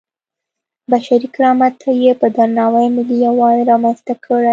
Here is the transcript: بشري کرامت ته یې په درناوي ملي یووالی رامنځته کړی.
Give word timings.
بشري 0.91 1.27
کرامت 1.35 1.73
ته 1.81 1.89
یې 2.01 2.11
په 2.21 2.27
درناوي 2.37 2.87
ملي 2.95 3.17
یووالی 3.25 3.63
رامنځته 3.71 4.13
کړی. 4.25 4.49